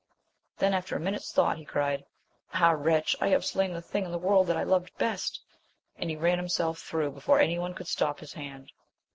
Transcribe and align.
Then, 0.57 0.73
after 0.73 0.95
a 0.95 0.99
minute's 0.99 1.31
thought, 1.31 1.59
he 1.59 1.63
cried. 1.63 2.03
Ah, 2.55 2.71
wretch! 2.71 3.15
I 3.21 3.27
have 3.27 3.45
slain 3.45 3.71
the 3.71 3.83
thing 3.83 4.03
in 4.05 4.11
the 4.11 4.17
world 4.17 4.47
that 4.47 4.57
I 4.57 4.63
loved 4.63 4.97
best! 4.97 5.39
and 5.95 6.09
he 6.09 6.15
ran 6.15 6.39
himself 6.39 6.79
through 6.79 7.11
before 7.11 7.39
any 7.39 7.59
one 7.59 7.75
could 7.75 7.87
stop 7.87 8.19
his 8.19 8.33
hand. 8.33 8.71